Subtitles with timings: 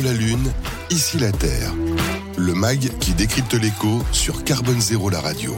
[0.00, 0.52] La Lune,
[0.90, 1.72] ici la Terre.
[2.36, 5.54] Le MAG qui décrypte l'écho sur Carbone Zéro la radio.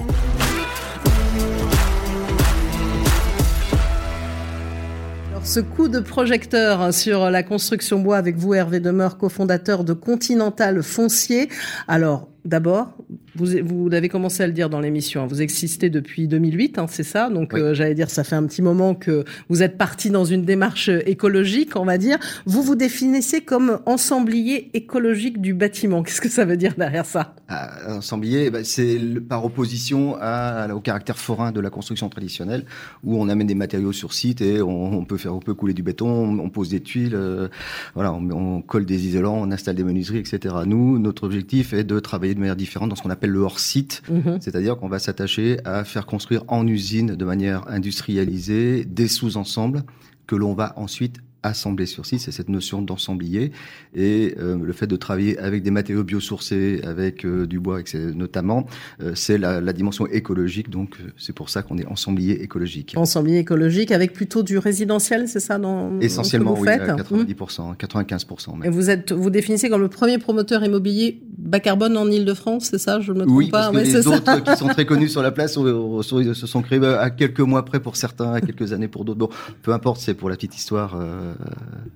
[5.45, 10.83] ce coup de projecteur sur la construction bois avec vous, Hervé Demeure, cofondateur de Continental
[10.83, 11.49] Foncier.
[11.87, 12.96] Alors, d'abord,
[13.37, 16.87] vous, vous avez commencé à le dire dans l'émission, hein, vous existez depuis 2008, hein,
[16.89, 17.29] c'est ça?
[17.31, 20.45] Donc euh, j'allais dire, ça fait un petit moment que vous êtes parti dans une
[20.45, 22.19] démarche écologique, on va dire.
[22.47, 26.03] Vous vous définissez comme ensemblier écologique du bâtiment.
[26.03, 27.35] Qu'est-ce que ça veut dire derrière ça?
[27.49, 28.99] Ah, Ensemblier, bah, c'est
[29.29, 32.65] par opposition à, au caractère forain de la construction traditionnelle,
[33.05, 35.83] où on amène des matériaux sur site et on, peut faire, on peut couler du
[35.83, 37.49] béton, on, pose des tuiles, euh,
[37.95, 40.55] voilà, on, on colle des isolants, on installe des menuiseries, etc.
[40.67, 44.03] Nous, notre objectif est de travailler de manière différente dans ce qu'on appelle le hors-site,
[44.11, 44.39] mhm.
[44.41, 49.85] c'est-à-dire qu'on va s'attacher à faire construire en usine de manière industrialisée des sous-ensembles
[50.27, 53.53] que l'on va ensuite assembler sur site, c'est cette notion d'ensemblier
[53.95, 57.81] et euh, le fait de travailler avec des matériaux biosourcés, avec euh, du bois,
[58.15, 58.67] notamment,
[59.01, 60.71] euh, c'est la, la, dimension écologique.
[60.71, 62.95] Donc c'est pour ça qu'on est ensemblier écologique.
[62.97, 68.59] Ensemblier écologique avec plutôt du résidentiel, c'est ça dans Essentiellement, vous oui, à 90%, 95%.
[68.59, 68.65] Même.
[68.65, 72.79] Et vous êtes, vous définissez comme le premier promoteur immobilier bas carbone en Ile-de-France, c'est
[72.79, 75.23] ça Je me trompe oui, pas parce que Les autres qui sont très connus sur
[75.23, 79.05] la place se sont créés à quelques mois près pour certains, à quelques années pour
[79.05, 79.19] d'autres.
[79.19, 79.29] Bon,
[79.63, 80.97] peu importe, c'est pour la petite histoire.
[80.99, 81.35] Euh,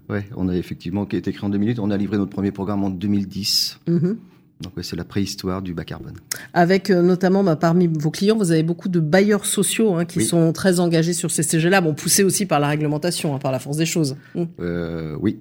[0.09, 1.79] ouais, on a effectivement qui a été créé en 2008.
[1.79, 3.81] On a livré notre premier programme en 2010.
[3.89, 4.17] Mhm.
[4.61, 6.17] Donc c'est la préhistoire du bas carbone.
[6.53, 10.23] Avec euh, notamment bah, parmi vos clients, vous avez beaucoup de bailleurs sociaux hein, qui
[10.23, 13.59] sont très engagés sur ces sujets-là, bon poussés aussi par la réglementation, hein, par la
[13.59, 14.17] force des choses.
[14.61, 15.39] Euh, oui,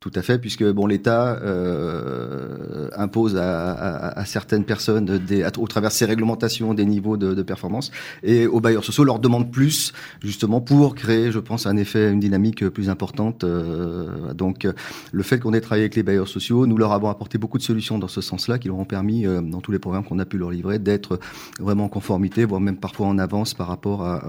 [0.00, 5.20] tout à fait, puisque bon, l'État euh, impose à, certaines personnes,
[5.58, 7.90] au travers de ses réglementations, des niveaux de, performance,
[8.22, 12.20] et aux bailleurs sociaux leur demande plus, justement, pour créer, je pense, un effet, une
[12.20, 13.42] dynamique plus importante.
[13.42, 14.68] Euh, donc,
[15.10, 17.64] le fait qu'on ait travaillé avec les bailleurs sociaux, nous leur avons apporté beaucoup de
[17.64, 20.24] solutions dans ce sens-là, qui leur ont permis, euh, dans tous les programmes qu'on a
[20.24, 21.18] pu leur livrer, d'être
[21.58, 24.22] vraiment en conformité, voire même parfois en avance par rapport à,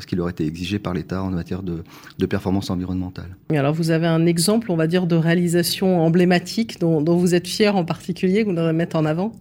[0.00, 1.82] ce qui leur était exigé par l'État en matière de,
[2.18, 3.36] de performance environnementale.
[3.52, 7.46] Et alors, vous avez un exemple, on va dire, de réalisation emblématique dont, vous êtes
[7.46, 9.32] fier en particulier, que vous voudrez mettre en avant?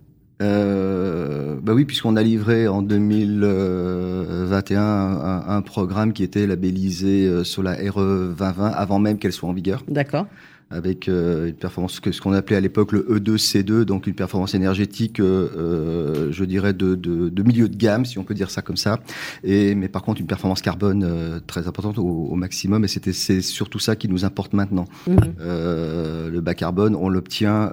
[0.41, 7.45] Euh, bah oui, puisqu'on a livré en 2021 un, un, programme qui était labellisé euh,
[7.45, 9.81] sur la RE 2020 avant même qu'elle soit en vigueur.
[9.87, 10.27] D'accord
[10.71, 14.55] avec euh, une performance que ce qu'on appelait à l'époque le E2C2, donc une performance
[14.55, 18.49] énergétique, euh, euh, je dirais de, de, de, milieu de gamme, si on peut dire
[18.49, 18.99] ça comme ça.
[19.43, 22.83] Et mais par contre une performance carbone euh, très importante au, au, maximum.
[22.83, 24.85] Et c'était c'est surtout ça qui nous importe maintenant.
[25.07, 25.15] Mmh.
[25.39, 27.71] le bas carbone, on l'obtient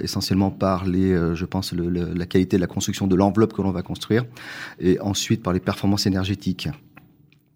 [0.00, 3.70] essentiellement par les, je pense, le, la qualité de la construction de l'enveloppe que l'on
[3.70, 4.24] va construire,
[4.80, 6.68] et ensuite par les performances énergétiques.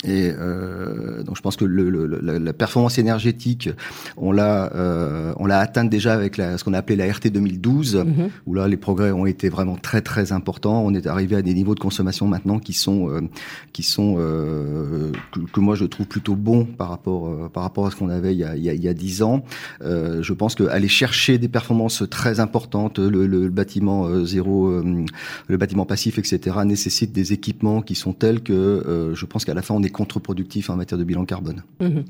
[0.04, 3.68] Et euh, donc je pense que le, le, la, la, performance énergétique,
[4.16, 7.28] on l'a euh, on l'a atteinte déjà avec la, ce qu'on a appelé la RT
[7.28, 8.30] 2012, mm-hmm.
[8.46, 10.82] où là les progrès ont été vraiment très très importants.
[10.82, 13.20] On est arrivé à des niveaux de consommation maintenant qui sont euh,
[13.74, 17.86] qui sont euh, que, que, moi je trouve plutôt bons par rapport euh, par rapport
[17.86, 19.44] à ce qu'on avait il y a il y a, il y a 10 ans.
[19.82, 24.70] Euh, je pense qu'aller chercher des performances très importantes, le, le bâtiment zéro,
[25.46, 29.60] le bâtiment passif, etc., nécessite des équipements qui sont tels que je pense qu'à la
[29.60, 31.62] fin on est contre-productif en matière de bilan carbone.
[31.80, 32.04] Mhm.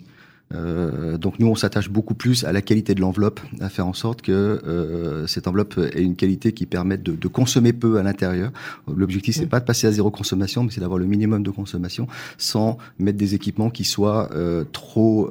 [0.52, 3.92] Euh, donc nous, on s'attache beaucoup plus à la qualité de l'enveloppe, à faire en
[3.92, 8.02] sorte que euh, cette enveloppe ait une qualité qui permette de, de consommer peu à
[8.02, 8.50] l'intérieur.
[8.88, 9.48] L'objectif, c'est mhm.
[9.48, 13.18] pas de passer à zéro consommation, mais c'est d'avoir le minimum de consommation sans mettre
[13.18, 15.30] des équipements qui soient euh, trop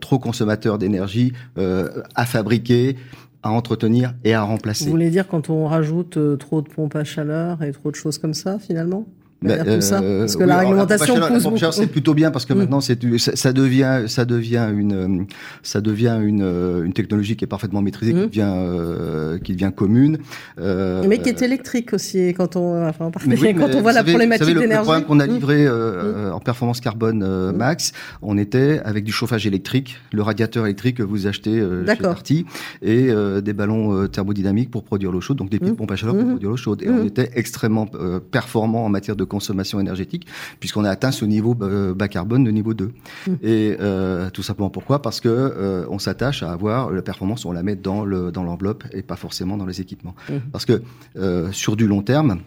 [0.00, 2.96] trop consommateurs d'énergie à fabriquer
[3.42, 4.84] à entretenir et à remplacer.
[4.84, 8.18] Vous voulez dire quand on rajoute trop de pompes à chaleur et trop de choses
[8.18, 9.06] comme ça, finalement?
[9.42, 12.58] Bah, euh, parce que la réglementation pousse c'est plutôt bien parce que mm.
[12.58, 15.26] maintenant c'est ça, devient ça devient une
[15.62, 18.26] ça devient une, euh, une technologie qui est parfaitement maîtrisée, qui mm.
[18.26, 20.18] devient euh, qui devient commune.
[20.58, 23.10] Euh, mais qui est électrique aussi quand on enfin,
[23.58, 24.68] quand on voit la problématique d'énergie.
[24.68, 25.32] Le programme qu'on a mm.
[25.32, 27.92] livré en performance carbone max,
[28.22, 32.46] on était avec du chauffage électrique, le radiateur électrique que vous achetez chez Parti
[32.82, 33.08] et
[33.42, 36.56] des ballons thermodynamiques pour produire l'eau chaude, donc des pompes à chaleur pour produire l'eau
[36.56, 36.82] chaude.
[36.82, 37.86] Et on était extrêmement
[38.30, 40.26] performant en matière de consommation énergétique,
[40.60, 42.84] puisqu'on a atteint ce niveau euh, bas carbone de niveau 2.
[42.84, 43.32] Mmh.
[43.42, 45.00] Et euh, tout simplement pourquoi?
[45.00, 48.44] Parce que euh, on s'attache à avoir la performance, on la met dans le dans
[48.44, 50.14] l'enveloppe et pas forcément dans les équipements.
[50.28, 50.34] Mmh.
[50.52, 50.82] Parce que
[51.16, 52.40] euh, sur du long terme,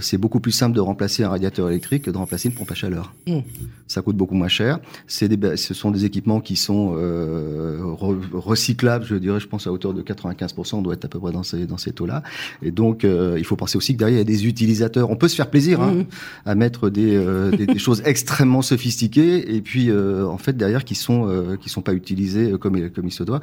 [0.00, 2.74] c'est beaucoup plus simple de remplacer un radiateur électrique que de remplacer une pompe à
[2.74, 3.14] chaleur.
[3.28, 3.38] Mmh.
[3.86, 4.80] Ça coûte beaucoup moins cher.
[5.06, 9.72] C'est des, ce sont des équipements qui sont re, recyclables, je dirais, je pense à
[9.72, 12.22] hauteur de 95%, on doit être à peu près dans ces dans ces taux-là.
[12.62, 15.10] Et donc il faut penser aussi que derrière il y a des utilisateurs.
[15.10, 15.80] On peut se faire plaisir.
[15.80, 15.99] Hein,
[16.44, 17.18] à mettre des,
[17.56, 21.94] des, des, choses extrêmement sophistiquées et puis en fait derrière qui sont qui sont pas
[21.94, 23.40] utilisées comme comme il se doit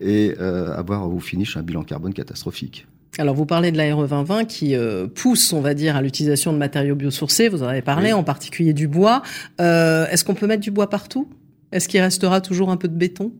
[0.00, 2.86] et avoir au finish un bilan carbone catastrophique.
[3.18, 6.52] Alors vous parlez de la RE 2020 qui euh, pousse, on va dire, à l'utilisation
[6.52, 7.48] de matériaux biosourcés.
[7.48, 9.22] Vous en avez parlé, en particulier du bois.
[9.60, 11.28] Euh, Est-ce qu'on peut mettre du bois partout?
[11.72, 13.32] Est-ce qu'il restera toujours un peu de béton?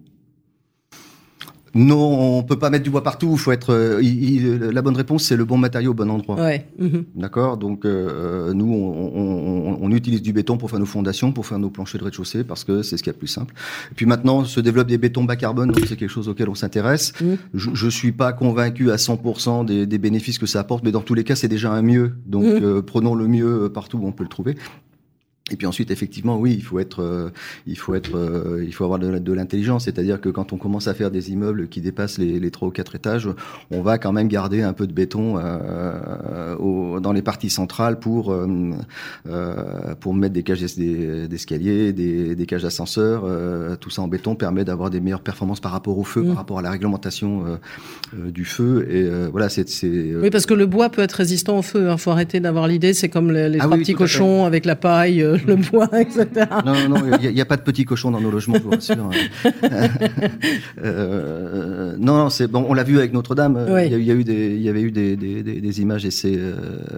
[1.75, 3.37] Non, on peut pas mettre du bois partout.
[3.37, 3.73] Faut être.
[3.73, 6.37] Euh, la bonne réponse, c'est le bon matériau au bon endroit.
[6.37, 6.67] Ouais.
[6.79, 7.05] Mhm.
[7.15, 7.57] D'accord.
[7.57, 11.59] Donc euh, nous, on, on, on, utilise du béton pour faire nos fondations, pour faire
[11.59, 13.55] nos planchers de rez-de-chaussée, parce que c'est ce qui est le plus simple.
[13.93, 16.55] Et puis maintenant, se développe des bétons bas carbone, donc c'est quelque chose auquel on
[16.55, 17.13] s'intéresse.
[17.21, 17.37] Mhm.
[17.55, 21.03] Je, je suis pas convaincu à 100% des, des, bénéfices que ça apporte, mais dans
[21.03, 22.15] tous les cas, c'est déjà un mieux.
[22.27, 22.65] Donc mhm.
[22.65, 24.57] euh, prenons le mieux partout où on peut le trouver.
[25.51, 27.31] Et puis ensuite, effectivement, oui, il faut être, euh,
[27.67, 29.85] il faut être, euh, il faut avoir de, de l'intelligence.
[29.85, 32.71] C'est-à-dire que quand on commence à faire des immeubles qui dépassent les, les 3 ou
[32.71, 33.29] quatre étages,
[33.71, 37.99] on va quand même garder un peu de béton euh, au, dans les parties centrales
[37.99, 38.47] pour euh,
[39.29, 43.25] euh, pour mettre des cages d'escalier, des, des, cages d'ascenseur.
[43.79, 46.37] tout ça en béton permet d'avoir des meilleures performances par rapport au feu, par mmh.
[46.37, 47.59] rapport à la réglementation
[48.15, 48.87] du feu.
[48.91, 49.67] Et voilà, c'est.
[49.85, 51.83] Oui, parce que le bois peut être résistant au feu.
[51.85, 51.97] Il hein.
[51.97, 52.95] faut arrêter d'avoir l'idée.
[52.95, 56.27] C'est comme les, les ah trois petits cochons avec la paille le bois, etc.
[56.65, 59.11] Non, non, il n'y a, pas de petits cochons dans nos logements, je vous rassure.
[60.85, 62.65] euh, non, non, c'est bon.
[62.69, 63.67] On l'a vu avec Notre-Dame.
[63.85, 66.55] Il, y, a eu des, il y avait eu des, des, des images assez, euh,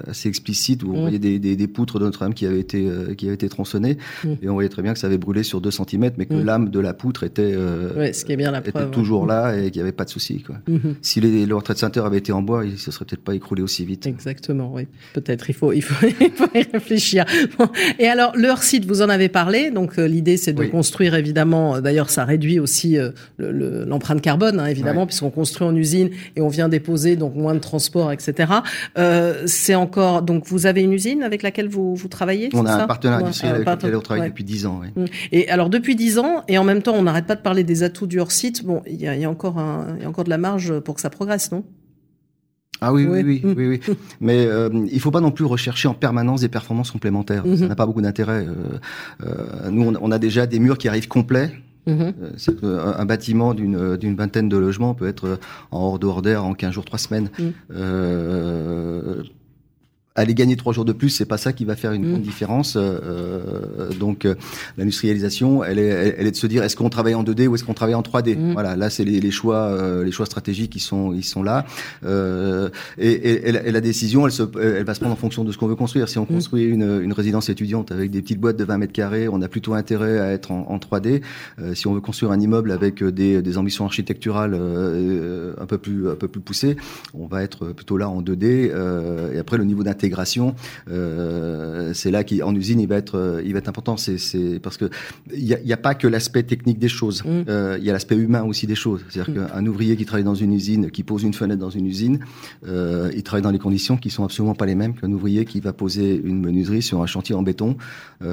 [0.08, 1.00] assez explicites où on mm.
[1.00, 4.32] voyait des, des, poutres de Notre-Dame qui avaient été, euh, qui avaient été tronçonnées, mm.
[4.42, 6.44] et on voyait très bien que ça avait brûlé sur 2 cm, mais que mm.
[6.44, 9.80] l'âme de la poutre était, ce qui est bien la était toujours là et qu'il
[9.80, 10.42] n'y avait pas de souci.
[10.42, 10.56] Quoi.
[10.68, 10.94] -hmm.
[11.02, 13.34] Si les, le retrait de Saint-Heure avait été en bois, il se serait peut-être pas
[13.34, 14.06] écroulé aussi vite.
[14.06, 14.86] Exactement, oui.
[15.14, 15.50] Peut-être.
[15.50, 17.24] Il faut, il faut, il faut y réfléchir.
[17.58, 17.68] Bon.
[17.98, 19.70] Et alors, leur site, vous en avez parlé.
[19.70, 21.76] Donc euh, l'idée, c'est de construire évidemment.
[21.76, 26.40] Euh, d'ailleurs, ça réduit aussi euh, l'empreinte carbone, hein, évidemment, puisqu'on construit en usine et
[26.40, 28.52] on vient déposer donc moins de transport, etc.
[28.98, 30.22] Euh, c'est encore.
[30.22, 33.56] Donc vous avez une usine avec laquelle vous, vous travaillez On a un partenaire industriel
[33.56, 34.80] avec lequel on travaille depuis dix ans.
[34.82, 34.88] Oui.
[34.94, 35.06] Mmh.
[35.32, 37.82] Et alors depuis dix ans, et en même temps, on n'arrête pas de parler des
[37.82, 38.64] atouts du hors site.
[38.64, 40.78] Bon, il y a, y a encore un, il y a encore de la marge
[40.80, 41.64] pour que ça progresse, non?
[42.82, 43.80] Ah oui, oui, oui, oui, oui.
[43.88, 43.96] oui.
[44.20, 47.44] Mais euh, il faut pas non plus rechercher en permanence des performances complémentaires.
[47.44, 47.68] Ça mhm.
[47.68, 48.44] n'a pas beaucoup d'intérêt.
[48.44, 48.78] Euh,
[49.24, 51.52] euh, nous, on, on, a déjà des murs qui arrivent complets.
[51.86, 52.12] Mhm.
[52.64, 55.38] Euh, un bâtiment d'une d'une vingtaine de logements peut être
[55.70, 57.30] en hors d'air en 15 jours, 3 semaines.
[57.72, 59.22] Euh,
[60.14, 62.10] aller gagner trois jours de plus, c'est pas ça qui va faire une mmh.
[62.10, 62.74] grande différence.
[62.76, 64.34] Euh, donc euh,
[64.76, 67.64] l'industrialisation, elle est, elle est de se dire est-ce qu'on travaille en 2D ou est-ce
[67.64, 68.36] qu'on travaille en 3D.
[68.36, 68.52] Mmh.
[68.52, 71.64] Voilà, là c'est les, les, choix, euh, les choix stratégiques qui sont, ils sont là.
[72.04, 72.68] Euh,
[72.98, 75.44] et, et, et, la, et, la, décision, elle, se, elle va se prendre en fonction
[75.44, 76.08] de ce qu'on veut construire.
[76.08, 76.26] Si on mmh.
[76.26, 79.48] construit une, une, résidence étudiante avec des petites boîtes de 20 mètres carrés, on a
[79.48, 81.22] plutôt intérêt à être en, en 3D.
[81.58, 86.10] Euh, si on veut construire un immeuble avec des, des ambitions architecturales un peu plus,
[86.10, 86.76] un peu plus poussées,
[87.14, 88.72] on va être plutôt là en 2D.
[89.34, 90.01] et après le niveau d'intérêt
[90.90, 93.96] euh, c'est là qu'en usine il va être, euh, il va être important.
[93.96, 94.90] C'est parce que
[95.34, 97.24] il y a, pas que l'aspect technique des choses.
[97.24, 97.44] Mm.
[97.48, 99.04] Euh, il y a l'aspect humain aussi des choses.
[99.08, 99.48] C'est-à-dire mm.
[99.48, 102.20] qu'un ouvrier qui travaille dans une usine, qui pose une fenêtre dans une usine,
[102.66, 105.60] euh, il travaille dans les conditions qui sont absolument pas les mêmes qu'un ouvrier qui
[105.60, 107.76] va poser une menuiserie sur un chantier en béton.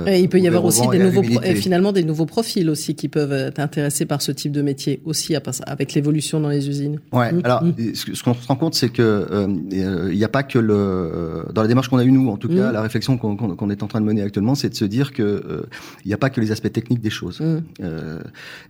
[0.07, 1.23] Et il peut y avoir aussi des nouveaux,
[1.55, 5.35] finalement des nouveaux profils aussi qui peuvent être intéressés par ce type de métier aussi
[5.65, 6.99] avec l'évolution dans les usines.
[7.11, 7.31] Ouais.
[7.31, 7.41] Mm.
[7.43, 7.63] Alors
[7.93, 11.67] ce qu'on se rend compte, c'est que il n'y a pas que le dans la
[11.67, 12.73] démarche qu'on a eue nous, en tout cas, mmh.
[12.73, 15.23] la réflexion qu'on qu est en train de mener actuellement, c'est de se dire que
[15.23, 15.63] euh,
[16.05, 17.39] il n'y a pas que les aspects techniques des choses.
[17.39, 17.57] Mmh.
[17.81, 18.19] Euh,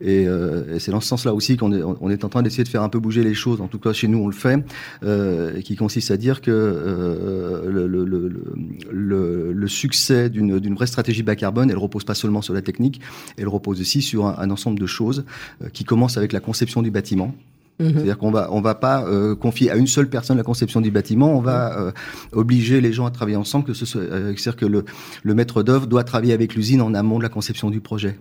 [0.02, 2.64] et, euh, et c'est dans ce sens-là aussi qu'on est, on est en train d'essayer
[2.64, 3.62] de faire un peu bouger les choses.
[3.62, 4.64] En tout cas, chez nous, on le fait,
[5.04, 8.44] euh, et qui consiste à dire que euh, le, le, le,
[8.92, 13.02] le, le succès d'une vraie stratégie bas carbone, elle repose pas seulement sur la technique,
[13.38, 15.26] elle repose aussi sur un, un ensemble de choses
[15.64, 17.34] euh, qui commencent avec la conception du bâtiment.
[17.80, 17.94] Mhm.
[17.94, 20.92] C'est-à-dire qu'on va on va pas euh, confier à une seule personne la conception du
[20.92, 21.92] bâtiment, on va euh,
[22.34, 23.66] obliger les gens à travailler ensemble.
[23.66, 24.86] Que ce soit, euh, c'est-à-dire que le,
[25.24, 28.20] le maître d'œuvre doit travailler avec l'usine en amont de la conception du projet.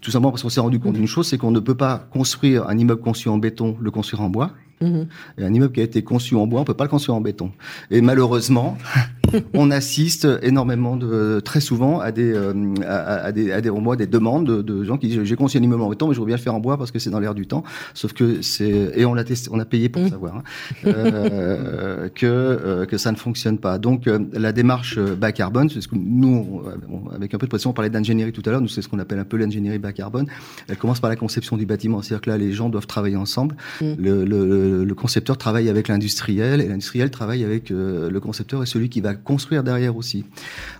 [0.00, 2.68] Tout simplement parce qu'on s'est rendu compte d'une chose, c'est qu'on ne peut pas construire
[2.68, 4.52] un immeuble conçu en béton, le construire en bois.
[4.80, 5.02] Mmh.
[5.38, 7.20] Et un immeuble qui a été conçu en bois, on peut pas le construire en
[7.20, 7.52] béton.
[7.90, 8.76] Et malheureusement,
[9.54, 13.96] on assiste énormément de, très souvent à des, euh, à, à, des, à des, moins
[13.96, 16.20] des demandes de, de gens qui disent j'ai conçu un immeuble en béton, mais je
[16.20, 17.62] veux bien le faire en bois parce que c'est dans l'air du temps.
[17.94, 20.08] Sauf que c'est et on l'a testé, on a payé pour mmh.
[20.08, 20.42] savoir hein,
[20.86, 23.78] euh, que euh, que ça ne fonctionne pas.
[23.78, 27.70] Donc la démarche bas carbone, c'est ce que nous, on, avec un peu de pression,
[27.70, 28.60] on parlait d'ingénierie tout à l'heure.
[28.60, 30.26] Nous c'est ce qu'on appelle un peu l'ingénierie bas carbone.
[30.68, 33.56] Elle commence par la conception du bâtiment, c'est-à-dire que là les gens doivent travailler ensemble.
[33.80, 33.92] Mmh.
[33.98, 38.88] Le, le le, concepteur travaille avec l'industriel et l'industriel travaille avec le concepteur et celui
[38.88, 40.24] qui va construire derrière aussi.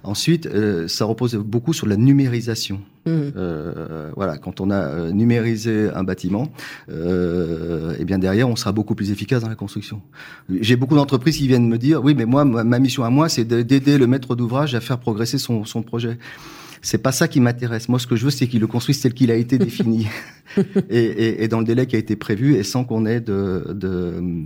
[0.05, 0.49] Ensuite,
[0.87, 2.81] ça repose beaucoup sur la numérisation.
[3.05, 3.33] Mmh.
[4.15, 6.53] voilà, quand on a numérisé un bâtiment,
[6.89, 10.03] euh, et bien derrière, on sera beaucoup plus efficace dans la construction.
[10.49, 13.45] J'ai beaucoup d'entreprises qui viennent me dire, oui, mais moi, ma mission à moi, c'est
[13.45, 16.19] d'aider le maître d'ouvrage à faire progresser son, son projet.
[16.83, 17.89] C'est pas ça qui m'intéresse.
[17.89, 20.09] Moi, ce que je veux, c'est qu'il le construise tel qu'il a été défini
[20.91, 23.73] et, et, et, dans le délai qui a été prévu et sans qu'on ait de,
[23.73, 24.45] de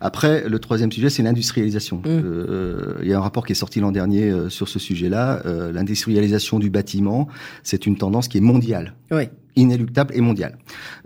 [0.00, 1.98] après, le troisième sujet, c'est l'industrialisation.
[1.98, 2.02] Mmh.
[2.06, 5.42] Euh, il y a un rapport qui est sorti l'an dernier euh, sur ce sujet-là.
[5.46, 7.28] Euh, l'industrialisation du bâtiment,
[7.62, 8.94] c'est une tendance qui est mondiale.
[9.10, 10.56] Oui inéluctable et mondiale.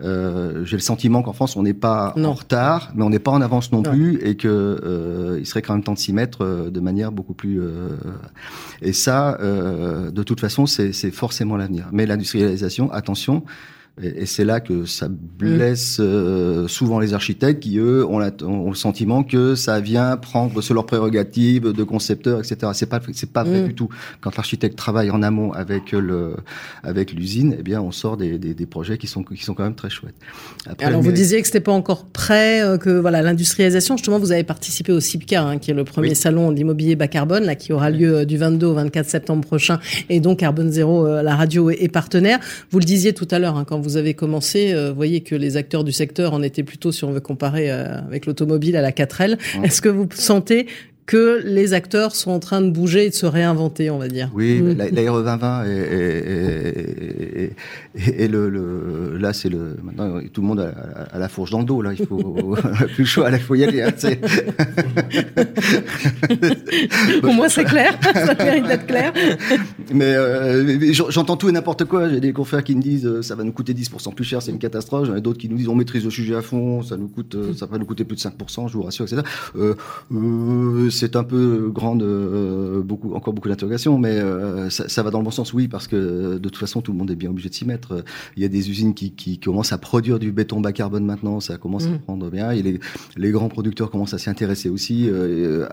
[0.01, 3.31] Euh, J'ai le sentiment qu'en France, on n'est pas en retard, mais on n'est pas
[3.31, 6.43] en avance non, plus, et que euh, il serait quand même temps de s'y mettre
[6.43, 7.59] euh, de manière beaucoup plus.
[7.61, 7.89] Euh,
[8.81, 11.89] et ça, de toute façon, c'est forcément l'avenir.
[11.91, 13.43] Mais l'industrialisation, attention,
[14.01, 18.75] et, c'est là que ça blesse euh, souvent les architectes qui, eux, ont, ont, le
[18.75, 22.71] sentiment que ça vient prendre sur leurs prérogatives de concepteurs, etc.
[22.73, 23.67] C'est pas, c'est pas vrai mm.
[23.67, 23.89] du tout.
[24.21, 26.35] Quand l'architecte travaille en amont avec le,
[26.83, 29.63] avec l'usine, eh bien, on sort des, des, des, projets qui sont, qui sont quand
[29.63, 30.15] même très chouettes.
[30.67, 33.97] Après, Alors, vous disiez que c'était pas encore prêt, euh, que voilà, l'industrialisation.
[33.97, 37.45] Justement, vous avez participé au CIPCA, hein, qui est le premier salon d'immobilier bas carbone,
[37.45, 41.07] là, qui aura lieu euh, du 22 au 24 septembre prochain, et donc Carbone Zéro,
[41.07, 42.39] la radio est, partenaire.
[42.69, 45.21] Vous le disiez tout à l'heure, hein, quand vous vous avez commencé, euh, vous voyez
[45.21, 48.75] que les acteurs du secteur en étaient plutôt, si on veut comparer euh, avec l'automobile,
[48.75, 49.37] à la 4L.
[49.63, 50.67] Est-ce que vous sentez
[51.07, 54.29] que les acteurs sont en train de bouger et de se réinventer, on va dire.
[54.35, 54.77] Oui, mm.
[54.77, 57.53] la, 2020 et,
[57.95, 61.65] et, le, le, là c'est le maintenant tout le monde a, la fourche dans le
[61.65, 62.55] dos là, il faut
[62.93, 63.81] plus chaud, il faut y aller.
[63.81, 63.93] Hein,
[67.21, 69.13] Pour moi c'est clair, ça mérite d'être clair.
[69.93, 72.09] Mais euh, j'entends tout et n'importe quoi.
[72.09, 74.51] J'ai des confrères qui me disent euh, ça va nous coûter 10% plus cher, c'est
[74.51, 75.07] une catastrophe.
[75.07, 77.35] J'en ai d'autres qui nous disent on maîtrise le sujet à fond, ça nous coûte,
[77.35, 79.21] euh, ça va nous coûter plus de 5%, je vous rassure, etc.
[79.55, 79.75] Euh,
[80.11, 85.11] euh, c'est un peu grande, euh, beaucoup, encore beaucoup d'interrogations, mais euh, ça, ça, va
[85.11, 87.29] dans le bon sens, oui, parce que de toute façon, tout le monde est bien
[87.29, 88.03] obligé de s'y mettre.
[88.35, 91.39] Il y a des usines qui, qui, commencent à produire du béton bas carbone maintenant,
[91.39, 91.99] ça commence à mmh.
[91.99, 92.51] prendre bien.
[92.51, 92.79] Et les,
[93.15, 95.07] les grands producteurs commencent à s'y intéresser aussi.
[95.09, 95.67] Euh,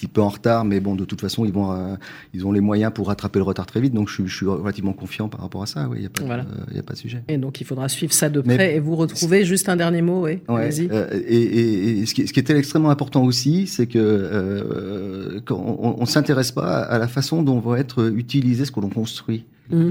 [0.00, 1.94] petit peu en retard, mais bon, de toute façon, ils vont, euh,
[2.32, 3.92] ils ont les moyens pour rattraper le retard très vite.
[3.92, 5.88] Donc, je, je suis relativement confiant par rapport à ça.
[5.88, 7.22] Oui, il n'y a, pas de, y a pas de sujet.
[7.28, 10.24] Et donc, il faudra suivre ça de près et vous retrouver juste un dernier mot.
[10.24, 13.98] Oui, ouais, euh, et, et, ce, qui, ce, qui, était extrêmement important aussi, c'est que
[13.98, 18.88] euh, on, on s'intéresse pas à la façon dont va être utilisé ce que l'on
[18.88, 19.44] construit.
[19.70, 19.90] Mmh.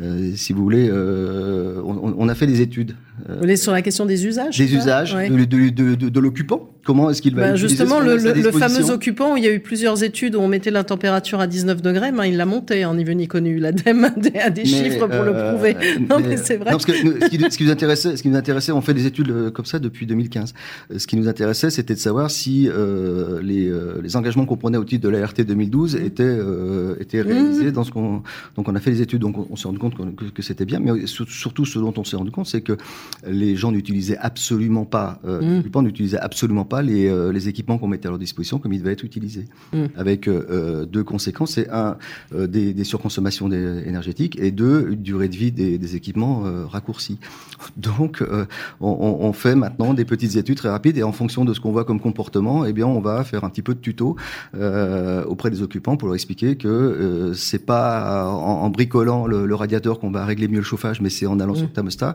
[0.00, 2.96] Euh, si vous voulez, euh, on, on, a fait des études.
[3.28, 7.10] Vous voulez sur la question des usages Des usages de, de, de, de l'occupant Comment
[7.10, 10.02] est-ce qu'il va ben Justement, le, le, fameux occupant, où il y a eu plusieurs
[10.02, 13.04] études où on mettait la température à 19 degrés, ben, il l'a monté en ni
[13.04, 13.58] vu ni connu.
[13.58, 15.76] L'ADEME a des chiffres pour le euh, prouver.
[16.08, 16.70] non, mais, c'est vrai.
[16.70, 18.94] Non, parce que ce, qui, ce, qui, nous intéressait, ce qui nous intéressait, on fait
[18.94, 20.54] des études euh, comme ça depuis 2015.
[20.90, 23.70] Euh, ce qui nous intéressait, c'était de savoir si euh, les,
[24.02, 27.72] les, engagements qu'on prenait au titre de la RT 2012 étaient, euh, étaient réalisés mmh.
[27.72, 28.22] dans ce qu'on.
[28.56, 30.80] Donc, on a fait des études, donc on, s'est rendu compte que, que, c'était bien.
[30.80, 32.76] Mais surtout, ce dont on s'est rendu compte, c'est que
[33.26, 35.82] les gens n'utilisaient absolument pas, euh, mmh.
[35.82, 38.92] n'utilisaient absolument pas les, euh, les équipements qu'on mettait à leur disposition comme ils devaient
[38.92, 39.44] être utilisés.
[39.72, 39.84] Mmh.
[39.96, 41.98] Avec euh, euh, deux conséquences, c'est un,
[42.32, 47.18] des, des, surconsommations énergétiques et deux, une durée de vie des, des équipements raccourcis.
[47.76, 48.24] Donc,
[48.80, 51.72] on, on, fait maintenant des petites études très rapides et en fonction de ce qu'on
[51.72, 54.16] voit comme comportement, eh bien, on va faire un petit peu de tuto
[54.54, 59.98] auprès des occupants pour leur expliquer que c'est pas en, en bricolant le, le radiateur
[59.98, 61.56] qu'on va régler mieux le chauffage, mais c'est en allant mmh.
[61.56, 62.14] sur le thermostat,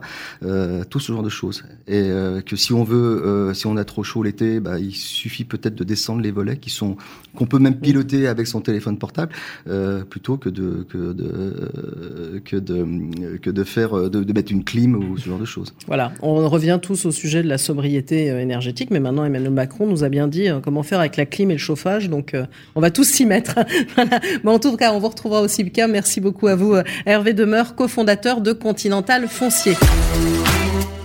[0.90, 1.64] tout ce genre de choses.
[1.86, 2.10] Et
[2.46, 5.84] que si on veut, si on a trop chaud l'été, bah, il suffit peut-être de
[5.84, 6.96] descendre les volets qui sont
[7.36, 9.32] qu'on peut même piloter avec son téléphone portable
[9.68, 14.64] euh, plutôt que de que de que de que de faire de, de, mettre une
[14.64, 15.74] clim ou ce genre de choses.
[15.86, 19.86] Voilà, on revient tous au sujet de la sobriété euh, énergétique, mais maintenant Emmanuel Macron
[19.86, 22.34] nous a bien dit euh, comment faire avec la clim et le chauffage, donc
[22.74, 23.54] on va tous s'y mettre.
[23.94, 24.20] voilà.
[24.44, 25.88] Mais en tout cas, on vous retrouvera aussi le cas.
[25.88, 26.74] Merci beaucoup à vous,
[27.06, 29.74] Hervé Demeur, cofondateur de Continental Foncier.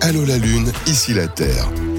[0.01, 1.69] Allô la Lune, ici la Terre.